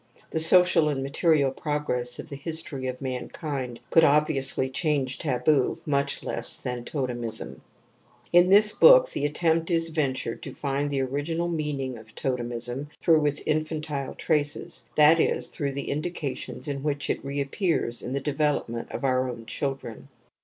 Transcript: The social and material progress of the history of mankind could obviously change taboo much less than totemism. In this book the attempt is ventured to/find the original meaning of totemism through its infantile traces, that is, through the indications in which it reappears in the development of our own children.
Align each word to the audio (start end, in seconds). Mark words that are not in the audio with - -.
The 0.31 0.39
social 0.39 0.89
and 0.89 1.03
material 1.03 1.51
progress 1.51 2.17
of 2.17 2.27
the 2.29 2.35
history 2.35 2.87
of 2.87 3.03
mankind 3.03 3.79
could 3.91 4.03
obviously 4.03 4.67
change 4.67 5.19
taboo 5.19 5.79
much 5.85 6.23
less 6.23 6.57
than 6.57 6.83
totemism. 6.83 7.61
In 8.33 8.49
this 8.49 8.71
book 8.73 9.11
the 9.11 9.25
attempt 9.27 9.69
is 9.69 9.89
ventured 9.89 10.41
to/find 10.41 10.89
the 10.89 11.01
original 11.01 11.47
meaning 11.49 11.99
of 11.99 12.15
totemism 12.15 12.89
through 12.99 13.27
its 13.27 13.41
infantile 13.45 14.15
traces, 14.15 14.85
that 14.95 15.19
is, 15.19 15.49
through 15.49 15.73
the 15.73 15.91
indications 15.91 16.67
in 16.67 16.81
which 16.81 17.07
it 17.07 17.23
reappears 17.23 18.01
in 18.01 18.11
the 18.13 18.19
development 18.19 18.91
of 18.91 19.03
our 19.03 19.29
own 19.29 19.45
children. 19.45 20.07